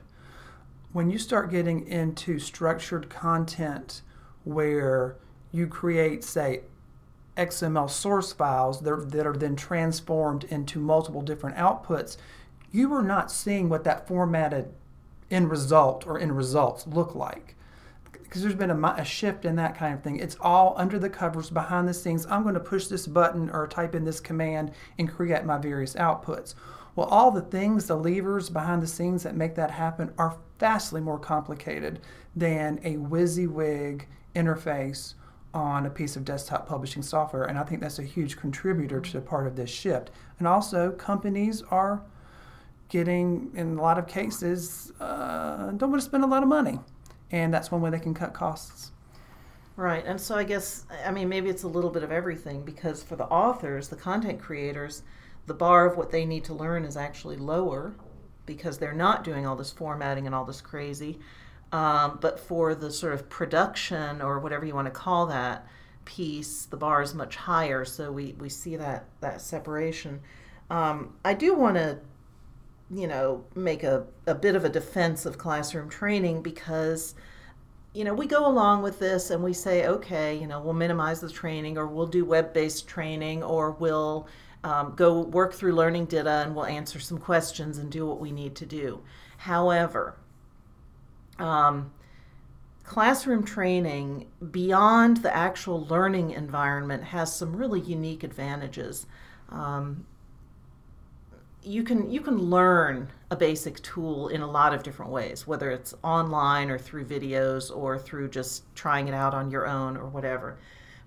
When 0.93 1.11
you 1.11 1.19
start 1.19 1.51
getting 1.51 1.87
into 1.87 2.41
structured 2.41 3.09
content 3.09 4.03
where 4.43 5.17
you 5.53 5.69
create, 5.69 6.25
say, 6.25 6.63
XML 7.37 7.89
source 7.89 8.33
files 8.33 8.81
that 8.81 9.27
are, 9.27 9.37
then 9.37 9.55
transformed 9.55 10.45
into 10.45 10.81
multiple 10.81 11.23
different 11.23 11.57
outputs, 11.57 12.17
you 12.73 12.93
are 12.93 13.03
not 13.03 13.31
seeing 13.31 13.69
what 13.69 13.85
that 13.85 14.09
formatted 14.09 14.73
end 15.31 15.51
result 15.51 16.07
or 16.07 16.19
end 16.19 16.37
results 16.37 16.87
look 16.89 17.15
like. 17.15 17.55
Because 18.13 18.43
there's 18.43 18.55
been 18.55 18.71
a, 18.71 18.95
a, 18.99 19.05
shift 19.05 19.45
in 19.45 19.57
that 19.57 19.77
kind 19.77 19.95
of 19.95 20.03
thing. 20.03 20.17
It's 20.19 20.37
all 20.41 20.75
under 20.77 20.99
the 20.99 21.11
covers, 21.11 21.51
behind 21.51 21.89
the 21.89 21.95
scenes. 21.95 22.27
I'm 22.27 22.43
going 22.43 22.55
to 22.55 22.61
push 22.61 22.87
this 22.87 23.07
button 23.07 23.51
or 23.51 23.67
type 23.67 23.95
in 23.95 24.05
this 24.05 24.21
command 24.21 24.73
and 24.99 25.09
create 25.09 25.45
my 25.45 25.59
various 25.59 25.95
outputs. 25.95 26.55
Well, 26.97 27.07
all 27.09 27.31
the 27.31 27.41
things, 27.41 27.87
the 27.87 27.97
levers 27.97 28.51
behind 28.51 28.83
the 28.83 28.87
scenes 28.87 29.23
that 29.23 29.37
make 29.37 29.55
that 29.55 29.71
happen 29.71 30.13
are 30.19 30.39
vastly 30.59 31.01
more 31.01 31.19
complicated 31.19 32.01
than 32.35 32.79
a 32.85 32.97
WYSIWYG 32.97 34.03
interface 34.35 35.15
on 35.53 35.87
a 35.87 35.91
piece 35.91 36.17
of 36.17 36.25
desktop 36.25 36.69
publishing 36.69 37.03
software. 37.03 37.45
And 37.45 37.59
I 37.59 37.65
think 37.65 37.81
that's 37.81 37.99
a 37.99 38.05
huge 38.05 38.37
contributor 38.37 39.01
to 39.01 39.21
part 39.21 39.47
of 39.47 39.57
this 39.57 39.71
shift. 39.71 40.11
And 40.39 40.47
also, 40.47 40.93
companies 40.93 41.63
are 41.71 42.03
getting, 42.89 43.51
in 43.55 43.79
a 43.79 43.83
lot 43.83 43.99
of 43.99 44.07
cases, 44.07 44.93
uh, 45.01 45.71
don't 45.73 45.91
want 45.91 46.03
to 46.03 46.07
spend 46.07 46.25
a 46.25 46.27
lot 46.27 46.43
of 46.43 46.49
money. 46.49 46.79
And 47.31 47.55
that's 47.55 47.71
one 47.71 47.81
way 47.81 47.91
they 47.91 47.99
can 47.99 48.15
cut 48.15 48.35
costs. 48.35 48.93
Right. 49.77 50.05
And 50.05 50.21
so 50.21 50.35
I 50.35 50.45
guess, 50.45 50.85
I 51.07 51.11
mean, 51.11 51.29
maybe 51.29 51.49
it's 51.49 51.63
a 51.63 51.69
little 51.69 51.91
bit 51.91 52.03
of 52.03 52.13
everything 52.13 52.63
because 52.63 53.03
for 53.03 53.17
the 53.17 53.25
authors, 53.25 53.89
the 53.89 53.97
content 53.97 54.39
creators, 54.39 55.03
the 55.47 55.55
bar 55.55 55.87
of 55.87 55.97
what 55.97 56.11
they 56.11 56.25
need 56.25 56.45
to 56.45 56.55
learn 56.55 56.85
is 56.85 56.97
actually 56.97 57.37
lower 57.37 57.95
because 58.47 58.79
they're 58.79 58.93
not 58.93 59.25
doing 59.25 59.47
all 59.47 59.57
this 59.57 59.73
formatting 59.73 60.27
and 60.27 60.35
all 60.35 60.45
this 60.45 60.61
crazy. 60.61 61.19
Um, 61.73 62.19
but 62.21 62.41
for 62.41 62.75
the 62.75 62.91
sort 62.91 63.13
of 63.13 63.29
production 63.29 64.21
or 64.21 64.41
whatever 64.41 64.67
you 64.67 64.75
want 64.75 64.87
to 64.87 64.93
call 64.93 65.27
that 65.27 65.67
piece, 66.05 66.67
the 66.67 66.77
bar 66.77 67.03
is 67.03 67.15
much 67.15 67.37
higher. 67.37 67.85
So 67.85 68.11
we, 68.11 68.35
we 68.39 68.49
see 68.49 68.77
that, 68.77 69.05
that 69.21 69.41
separation. 69.41 70.21
Um, 70.69 71.15
I 71.25 71.35
do 71.35 71.55
want 71.55 71.77
to 71.77 72.01
you 72.93 73.07
know, 73.07 73.45
make 73.55 73.83
a, 73.83 74.05
a 74.27 74.35
bit 74.35 74.57
of 74.57 74.65
a 74.65 74.69
defense 74.69 75.25
of 75.25 75.39
classroom 75.39 75.89
training 75.89 76.43
because, 76.43 77.15
you 77.93 78.05
know, 78.05 78.13
we 78.13 78.27
go 78.27 78.47
along 78.47 78.83
with 78.83 78.99
this 78.99 79.31
and 79.31 79.43
we 79.45 79.53
say, 79.53 79.87
okay, 79.87 80.37
you 80.37 80.47
know, 80.47 80.61
we'll 80.61 80.75
minimize 80.75 81.21
the 81.21 81.31
training 81.31 81.79
or 81.79 81.87
we'll 81.87 82.07
do 82.07 82.25
web 82.25 82.53
based 82.53 82.89
training 82.89 83.45
or 83.45 83.71
we'll 83.73 84.27
um, 84.63 84.95
go 84.95 85.21
work 85.21 85.55
through 85.55 85.75
Learning 85.75 86.05
DITA 86.05 86.45
and 86.45 86.55
we'll 86.55 86.67
answer 86.67 87.01
some 87.01 87.19
questions 87.19 87.79
and 87.79 87.91
do 87.91 88.07
what 88.07 88.21
we 88.21 88.31
need 88.31 88.55
to 88.57 88.67
do. 88.67 89.03
However, 89.39 90.17
um, 91.39 91.93
classroom 92.85 93.45
training 93.45 94.27
beyond 94.51 95.19
the 95.19 95.35
actual 95.35 95.87
learning 95.87 96.33
environment 96.33 97.05
has 97.05 97.35
some 97.35 97.57
really 97.57 97.81
unique 97.81 98.23
advantages. 98.23 99.07
Um, 99.49 100.07
you 101.63 101.83
can 101.83 102.11
you 102.11 102.21
can 102.21 102.39
learn 102.39 103.09
a 103.31 103.37
basic 103.37 103.83
tool 103.83 104.29
in 104.29 104.41
a 104.41 104.51
lot 104.51 104.73
of 104.73 104.83
different 104.83 105.13
ways 105.13 105.47
whether 105.47 105.71
it's 105.71 105.93
online 106.03 106.71
or 106.71 106.79
through 106.79 107.05
videos 107.05 107.75
or 107.75 107.99
through 107.99 108.29
just 108.29 108.65
trying 108.75 109.09
it 109.09 109.15
out 109.15 109.35
on 109.35 109.51
your 109.51 109.67
own 109.67 109.97
or 109.97 110.07
whatever 110.07 110.59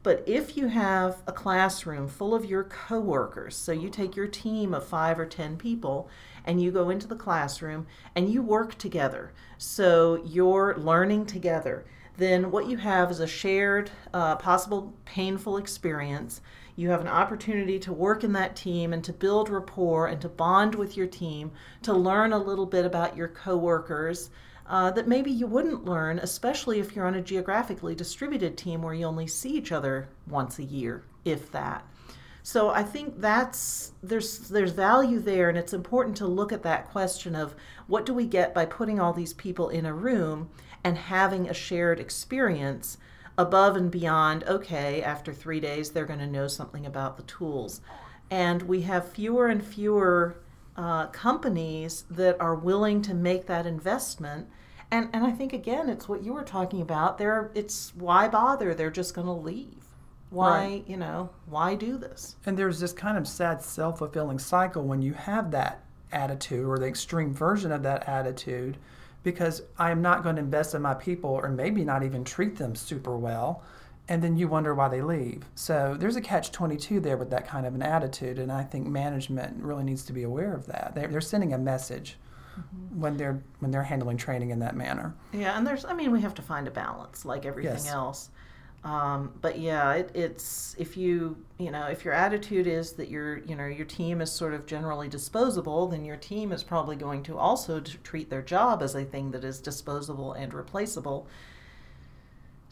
but 0.03 0.24
if 0.27 0.55
you 0.55 0.67
have 0.67 1.24
a 1.25 1.31
classroom 1.31 2.07
full 2.07 2.36
of 2.36 2.45
your 2.45 2.63
coworkers 2.63 3.55
so 3.55 3.72
you 3.72 3.89
take 3.89 4.15
your 4.15 4.27
team 4.27 4.74
of 4.74 4.86
5 4.86 5.19
or 5.19 5.25
10 5.25 5.57
people 5.57 6.10
and 6.45 6.62
you 6.62 6.72
go 6.72 6.89
into 6.89 7.07
the 7.07 7.15
classroom 7.15 7.88
and 8.15 8.31
you 8.31 8.41
work 8.41 8.77
together 8.77 9.31
so 9.57 10.22
you're 10.25 10.75
learning 10.77 11.25
together 11.25 11.86
then 12.17 12.51
what 12.51 12.67
you 12.69 12.77
have 12.77 13.10
is 13.10 13.19
a 13.19 13.27
shared 13.27 13.89
uh, 14.13 14.36
possible 14.36 14.93
painful 15.05 15.57
experience. 15.57 16.41
You 16.75 16.89
have 16.89 17.01
an 17.01 17.07
opportunity 17.07 17.79
to 17.79 17.93
work 17.93 18.24
in 18.24 18.33
that 18.33 18.55
team 18.55 18.93
and 18.93 19.03
to 19.03 19.13
build 19.13 19.50
rapport 19.50 20.07
and 20.07 20.22
to 20.22 20.29
bond 20.29 20.75
with 20.75 20.95
your 20.95 21.07
team, 21.07 21.51
to 21.81 21.93
learn 21.93 22.33
a 22.33 22.38
little 22.38 22.65
bit 22.65 22.86
about 22.86 23.17
your 23.17 23.27
coworkers 23.27 24.29
uh, 24.67 24.91
that 24.91 25.08
maybe 25.08 25.32
you 25.32 25.48
wouldn't 25.48 25.86
learn, 25.86 26.20
especially 26.20 26.79
if 26.79 26.96
you're 26.96 27.05
on 27.05 27.15
a 27.15 27.22
geographically 27.22 27.96
distributed 27.96 28.58
team 28.58 28.82
where 28.82 28.93
you 28.93 29.05
only 29.05 29.27
see 29.27 29.51
each 29.51 29.72
other 29.72 30.10
once 30.27 30.60
a 30.60 30.63
year, 30.63 31.03
if 31.25 31.51
that. 31.51 31.86
So 32.46 32.70
I 32.70 32.84
think 32.84 33.22
that's 33.22 33.93
there's 34.03 34.50
there's 34.50 34.72
value 34.72 35.20
there, 35.20 35.48
and 35.48 35.58
it's 35.58 35.74
important 35.74 36.17
to 36.17 36.27
look 36.27 36.51
at 36.51 36.63
that 36.63 36.89
question 36.89 37.36
of 37.36 37.55
what 37.88 38.05
do 38.05 38.13
we 38.13 38.25
get 38.25 38.53
by 38.53 38.65
putting 38.65 39.00
all 39.00 39.13
these 39.13 39.34
people 39.34 39.70
in 39.70 39.86
a 39.86 39.93
room 39.93 40.50
and 40.84 40.98
having 40.98 41.50
a 41.50 41.53
shared 41.53 42.00
experience 42.00 42.98
above 43.38 43.75
and 43.75 43.89
beyond, 43.89 44.43
okay, 44.43 45.01
after 45.01 45.34
three 45.34 45.60
days, 45.60 45.91
they're 45.91 46.05
going 46.05 46.20
to 46.20 46.27
know 46.27 46.48
something 46.48 46.86
about 46.86 47.17
the 47.17 47.24
tools. 47.24 47.82
And 48.29 48.62
we 48.63 48.82
have 48.82 49.12
fewer 49.12 49.48
and 49.48 49.63
fewer 49.63 50.36
uh, 50.75 51.08
companies 51.08 52.06
that 52.10 52.39
are 52.39 52.56
willing 52.56 53.01
to 53.03 53.13
make 53.13 53.46
that 53.48 53.65
investment. 53.65 54.48
And, 54.92 55.10
and 55.13 55.25
I 55.25 55.32
think, 55.32 55.53
again, 55.53 55.89
it's 55.89 56.08
what 56.08 56.24
you 56.24 56.34
were 56.34 56.44
talking 56.44 56.82
about. 56.82 57.18
There, 57.18 57.51
it's 57.56 57.94
why 57.96 58.27
bother? 58.27 58.74
They're 58.74 58.92
just 58.92 59.13
going 59.13 59.27
to 59.27 59.34
leave. 59.34 59.84
Why, 60.30 60.65
right. 60.65 60.84
you 60.88 60.98
know, 60.98 61.30
why 61.46 61.75
do 61.75 61.98
this? 61.98 62.36
And 62.46 62.58
there's 62.58 62.80
this 62.80 62.92
kind 62.92 63.18
of 63.18 63.27
sad 63.27 63.62
self 63.62 64.00
fulfilling 64.00 64.39
cycle 64.39 64.84
when 64.84 65.01
you 65.01 65.13
have 65.13 65.51
that 65.51 65.84
attitude 66.12 66.65
or 66.65 66.77
the 66.77 66.88
extreme 66.88 67.34
version 67.34 67.72
of 67.72 67.84
that 67.84 68.08
attitude 68.08 68.77
because 69.24 69.62
I 69.77 69.92
am 69.92 70.01
not 70.01 70.24
going 70.24 70.36
to 70.36 70.42
invest 70.42 70.75
in 70.75 70.82
my 70.82 70.94
people 70.94 71.30
or 71.30 71.50
maybe 71.50 71.84
not 71.84 72.03
even 72.03 72.24
treat 72.24 72.58
them 72.58 72.75
super 72.75 73.18
well. 73.18 73.63
And 74.10 74.22
then 74.22 74.36
you 74.36 74.50
wonder 74.50 74.75
why 74.75 74.89
they 74.89 75.01
leave. 75.01 75.45
So 75.55 75.95
there's 75.98 76.17
a 76.17 76.22
catch 76.22 76.51
22 76.51 77.00
there 77.00 77.15
with 77.15 77.29
that 77.29 77.48
kind 77.48 77.65
of 77.65 77.74
an 77.74 77.81
attitude. 77.81 78.38
And 78.38 78.51
I 78.51 78.63
think 78.63 78.86
management 78.86 79.63
really 79.63 79.83
needs 79.83 80.03
to 80.05 80.13
be 80.13 80.24
aware 80.24 80.53
of 80.53 80.65
that. 80.65 80.91
They're, 80.93 81.07
they're 81.07 81.22
sending 81.22 81.53
a 81.53 81.57
message. 81.57 82.17
Mm-hmm. 82.53 83.00
when 83.00 83.17
they're 83.17 83.41
when 83.62 83.72
they're 83.72 83.81
handling 83.81 84.17
training 84.17 84.51
in 84.51 84.60
that 84.60 84.75
manner. 84.75 85.15
Yeah, 85.31 85.57
and 85.57 85.65
there's 85.65 85.86
I 85.86 85.93
mean 85.93 86.12
we 86.12 86.22
have 86.22 86.36
to 86.36 86.43
find 86.43 86.67
a 86.67 86.72
balance 86.72 87.25
like 87.25 87.48
everything 87.48 87.74
yes. 87.74 87.89
else. 87.89 88.29
Um, 88.83 89.31
but 89.39 89.60
yeah, 89.60 89.93
it, 89.93 90.12
it's 90.13 90.75
if 90.77 90.98
you 90.98 91.38
you 91.57 91.72
know 91.72 91.86
if 91.86 92.03
your 92.03 92.13
attitude 92.13 92.67
is 92.67 92.93
that 92.93 93.10
your 93.10 93.39
you 93.39 93.55
know 93.55 93.65
your 93.65 93.86
team 93.86 94.22
is 94.22 94.31
sort 94.31 94.53
of 94.53 94.65
generally 94.65 95.07
disposable, 95.07 95.88
then 95.88 96.03
your 96.03 96.17
team 96.17 96.51
is 96.51 96.63
probably 96.63 96.98
going 96.98 97.24
to 97.24 97.38
also 97.38 97.79
treat 97.79 98.29
their 98.29 98.41
job 98.41 98.83
as 98.83 98.93
a 98.93 99.05
thing 99.05 99.31
that 99.31 99.45
is 99.45 99.60
disposable 99.60 100.33
and 100.33 100.53
replaceable. 100.53 101.27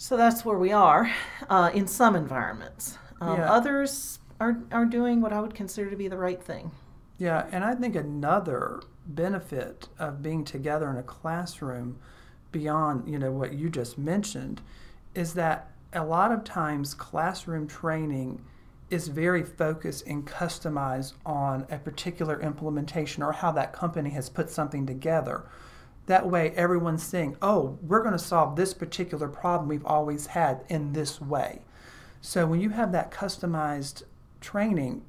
So 0.02 0.18
that's 0.18 0.44
where 0.44 0.58
we 0.58 0.72
are 0.72 1.14
uh, 1.48 1.70
in 1.76 1.86
some 1.86 2.16
environments. 2.16 2.98
Um, 3.22 3.38
yeah. 3.38 3.54
Others 3.54 4.18
are 4.40 4.58
are 4.72 4.84
doing 4.84 5.22
what 5.22 5.32
I 5.32 5.40
would 5.40 5.54
consider 5.54 5.92
to 5.92 5.96
be 5.96 6.08
the 6.08 6.18
right 6.18 6.42
thing. 6.42 6.72
Yeah, 7.20 7.46
and 7.52 7.64
I 7.64 7.76
think 7.76 7.96
another 7.96 8.82
benefit 9.06 9.90
of 10.00 10.24
being 10.24 10.44
together 10.44 10.90
in 10.90 10.98
a 10.98 11.04
classroom, 11.04 12.00
beyond 12.52 13.08
you 13.08 13.20
know 13.20 13.32
what 13.32 13.54
you 13.54 13.70
just 13.70 14.00
mentioned, 14.00 14.62
is 15.14 15.36
that 15.36 15.70
a 15.94 16.04
lot 16.04 16.32
of 16.32 16.44
times 16.44 16.96
classroom 16.96 17.68
training 17.68 18.42
is 18.90 19.08
very 19.08 19.44
focused 19.44 20.08
and 20.08 20.26
customized 20.26 21.14
on 21.28 21.68
a 21.70 21.78
particular 21.78 22.42
implementation 22.42 23.22
or 23.22 23.34
how 23.34 23.52
that 23.52 23.72
company 23.72 24.10
has 24.10 24.30
put 24.30 24.50
something 24.50 24.88
together. 24.88 25.44
That 26.08 26.30
way, 26.30 26.52
everyone's 26.52 27.04
saying, 27.04 27.38
oh, 27.42 27.78
we're 27.82 28.02
going 28.02 28.14
to 28.14 28.20
solve 28.20 28.56
this 28.56 28.74
particular 28.74 29.28
problem 29.28 29.70
we've 29.70 29.86
always 29.86 30.28
had 30.28 30.64
in 30.68 30.94
this 30.94 31.22
way. 31.22 31.62
So, 32.22 32.46
when 32.46 32.60
you 32.60 32.70
have 32.70 32.92
that 32.92 33.12
customized 33.12 34.04
training 34.40 35.04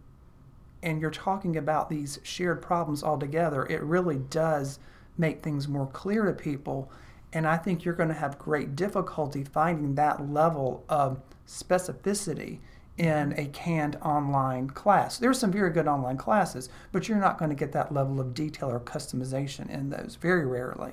and 0.83 1.01
you're 1.01 1.11
talking 1.11 1.57
about 1.57 1.89
these 1.89 2.19
shared 2.23 2.63
problems 2.63 3.03
all 3.03 3.19
together, 3.19 3.67
it 3.67 3.83
really 3.83 4.19
does 4.19 4.79
make 5.19 5.43
things 5.43 5.69
more 5.69 5.87
clear 5.87 6.25
to 6.25 6.33
people 6.33 6.91
and 7.33 7.47
I 7.47 7.57
think 7.57 7.85
you're 7.85 7.95
going 7.95 8.11
to 8.11 8.15
have 8.15 8.39
great 8.39 8.77
difficulty 8.77 9.45
finding 9.45 9.95
that 9.95 10.31
level 10.31 10.85
of 10.89 11.21
specificity 11.47 12.59
in 12.99 13.33
a 13.39 13.47
canned 13.47 13.97
online 14.03 14.69
class. 14.69 15.19
There 15.19 15.31
are 15.31 15.35
some 15.35 15.51
very 15.51 15.71
good 15.71 15.89
online 15.89 16.17
classes, 16.17 16.69
but 16.93 17.09
you're 17.09 17.19
not 17.19 17.39
going 17.39 17.49
to 17.49 17.55
get 17.55 17.73
that 17.73 17.93
level 17.93 18.21
of 18.21 18.35
detail 18.35 18.71
or 18.71 18.81
customization 18.81 19.71
in 19.71 19.91
those 19.91 20.19
very 20.21 20.47
rarely. 20.47 20.93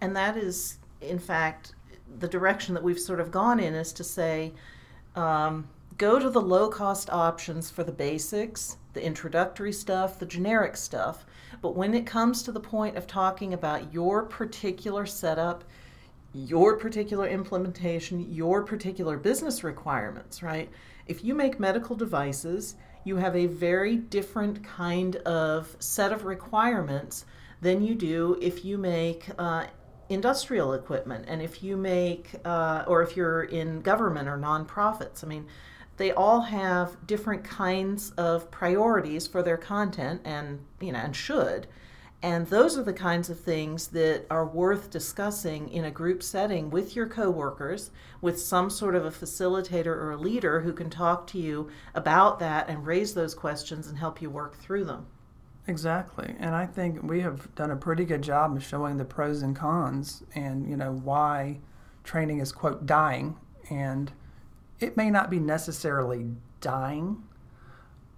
And 0.00 0.14
that 0.16 0.36
is, 0.36 0.78
in 1.00 1.18
fact, 1.18 1.74
the 2.18 2.28
direction 2.28 2.74
that 2.74 2.82
we've 2.82 3.00
sort 3.00 3.20
of 3.20 3.30
gone 3.30 3.58
in 3.58 3.74
is 3.74 3.92
to 3.94 4.04
say, 4.04 4.52
um, 5.16 5.68
go 5.98 6.18
to 6.20 6.30
the 6.30 6.40
low 6.40 6.68
cost 6.68 7.10
options 7.10 7.70
for 7.70 7.82
the 7.82 7.92
basics, 7.92 8.76
the 8.92 9.04
introductory 9.04 9.72
stuff, 9.72 10.18
the 10.18 10.26
generic 10.26 10.76
stuff. 10.76 11.26
But 11.60 11.74
when 11.74 11.94
it 11.94 12.06
comes 12.06 12.42
to 12.44 12.52
the 12.52 12.60
point 12.60 12.96
of 12.96 13.06
talking 13.08 13.52
about 13.52 13.92
your 13.92 14.22
particular 14.22 15.04
setup, 15.06 15.64
your 16.32 16.76
particular 16.76 17.26
implementation, 17.26 18.32
your 18.32 18.62
particular 18.62 19.16
business 19.16 19.64
requirements, 19.64 20.42
right? 20.42 20.68
If 21.08 21.24
you 21.24 21.34
make 21.34 21.58
medical 21.58 21.96
devices, 21.96 22.76
you 23.04 23.16
have 23.16 23.34
a 23.34 23.46
very 23.46 23.96
different 23.96 24.62
kind 24.62 25.16
of 25.16 25.74
set 25.78 26.12
of 26.12 26.26
requirements 26.26 27.24
than 27.62 27.82
you 27.82 27.94
do 27.94 28.38
if 28.42 28.64
you 28.64 28.76
make 28.76 29.26
uh, 29.38 29.64
industrial 30.10 30.74
equipment 30.74 31.24
and 31.26 31.40
if 31.40 31.62
you 31.62 31.76
make, 31.78 32.34
uh, 32.44 32.84
or 32.86 33.02
if 33.02 33.16
you're 33.16 33.44
in 33.44 33.80
government 33.80 34.28
or 34.28 34.36
nonprofits. 34.36 35.24
I 35.24 35.26
mean, 35.26 35.46
they 35.96 36.12
all 36.12 36.42
have 36.42 37.06
different 37.06 37.42
kinds 37.42 38.10
of 38.12 38.50
priorities 38.50 39.26
for 39.26 39.42
their 39.42 39.56
content 39.56 40.20
and, 40.24 40.60
you 40.80 40.92
know, 40.92 40.98
and 40.98 41.16
should. 41.16 41.66
And 42.20 42.48
those 42.48 42.76
are 42.76 42.82
the 42.82 42.92
kinds 42.92 43.30
of 43.30 43.38
things 43.38 43.88
that 43.88 44.26
are 44.28 44.44
worth 44.44 44.90
discussing 44.90 45.68
in 45.68 45.84
a 45.84 45.90
group 45.90 46.22
setting 46.22 46.68
with 46.68 46.96
your 46.96 47.06
coworkers, 47.06 47.92
with 48.20 48.40
some 48.40 48.70
sort 48.70 48.96
of 48.96 49.04
a 49.04 49.10
facilitator 49.10 49.86
or 49.86 50.10
a 50.10 50.16
leader 50.16 50.60
who 50.60 50.72
can 50.72 50.90
talk 50.90 51.28
to 51.28 51.38
you 51.38 51.70
about 51.94 52.40
that 52.40 52.68
and 52.68 52.86
raise 52.86 53.14
those 53.14 53.36
questions 53.36 53.86
and 53.86 53.98
help 53.98 54.20
you 54.20 54.30
work 54.30 54.56
through 54.56 54.84
them. 54.84 55.06
Exactly. 55.68 56.34
And 56.40 56.56
I 56.56 56.66
think 56.66 57.02
we 57.04 57.20
have 57.20 57.54
done 57.54 57.70
a 57.70 57.76
pretty 57.76 58.04
good 58.04 58.22
job 58.22 58.56
of 58.56 58.64
showing 58.64 58.96
the 58.96 59.04
pros 59.04 59.42
and 59.42 59.54
cons 59.54 60.24
and, 60.34 60.68
you 60.68 60.76
know, 60.76 60.92
why 60.92 61.60
training 62.02 62.40
is 62.40 62.50
quote 62.50 62.84
dying 62.84 63.36
and 63.70 64.10
it 64.80 64.96
may 64.96 65.10
not 65.10 65.30
be 65.30 65.38
necessarily 65.38 66.26
dying, 66.60 67.22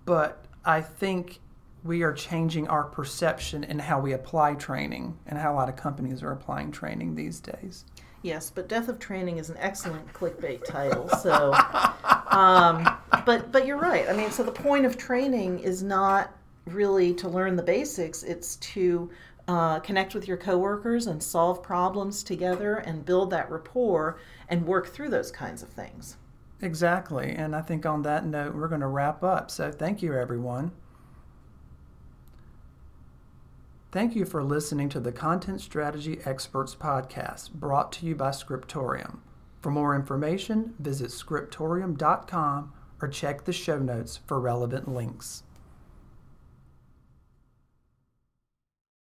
but 0.05 0.47
I 0.65 0.81
think 0.81 1.41
we 1.83 2.03
are 2.03 2.13
changing 2.13 2.69
our 2.69 2.85
perception 2.85 3.65
in 3.65 3.79
how 3.79 4.01
we 4.01 4.13
apply 4.13 4.55
training 4.55 5.19
and 5.27 5.39
how 5.39 5.53
a 5.53 5.57
lot 5.57 5.69
of 5.69 5.77
companies 5.77 6.23
are 6.23 6.33
applying 6.33 6.71
training 6.71 7.15
these 7.15 7.41
days. 7.41 7.85
Yes, 8.23 8.51
but 8.51 8.69
Death 8.69 8.89
of 8.89 8.99
Training 8.99 9.39
is 9.39 9.49
an 9.49 9.57
excellent 9.59 10.13
clickbait 10.13 10.65
title. 10.65 11.09
So, 11.09 11.55
um, 12.31 12.87
but 13.25 13.51
but 13.51 13.67
you're 13.67 13.79
right. 13.79 14.09
I 14.09 14.13
mean, 14.13 14.31
so 14.31 14.43
the 14.43 14.53
point 14.53 14.85
of 14.85 14.99
training 14.99 15.61
is 15.61 15.83
not 15.83 16.37
really 16.67 17.15
to 17.15 17.29
learn 17.29 17.57
the 17.57 17.63
basics. 17.63 18.23
It's 18.23 18.57
to 18.57 19.11
uh, 19.49 19.81
connect 19.81 20.15
with 20.15 20.29
your 20.29 20.37
coworkers 20.37 21.07
and 21.07 21.23
solve 21.23 21.63
problems 21.63 22.23
together 22.23 22.77
and 22.77 23.05
build 23.07 23.31
that 23.31 23.51
rapport 23.51 24.19
and 24.49 24.67
work 24.67 24.89
through 24.89 25.09
those 25.09 25.31
kinds 25.31 25.63
of 25.63 25.71
things. 25.71 26.17
Exactly. 26.61 27.31
And 27.31 27.57
I 27.57 27.63
think 27.63 27.87
on 27.87 28.03
that 28.03 28.27
note, 28.27 28.55
we're 28.55 28.69
going 28.69 28.83
to 28.83 28.87
wrap 28.87 29.25
up. 29.25 29.51
So 29.51 29.73
thank 29.73 30.03
you, 30.03 30.13
everyone. 30.13 30.73
Thank 33.93 34.15
you 34.15 34.25
for 34.25 34.45
listening 34.45 34.89
to 34.91 35.01
the 35.01 35.11
Content 35.11 35.61
Strategy 35.61 36.21
Experts 36.25 36.77
podcast 36.77 37.51
brought 37.51 37.91
to 37.93 38.07
you 38.07 38.15
by 38.15 38.31
Scriptorium. 38.31 39.21
For 39.61 39.73
more 39.73 39.97
information, 39.97 40.75
visit 40.79 41.11
scriptorium.com 41.11 42.73
or 43.03 43.09
check 43.09 43.45
the 43.45 43.53
show 43.53 43.81
notes 43.81 44.21
for 44.29 44.39
relevant 44.39 44.87
links. 44.87 45.43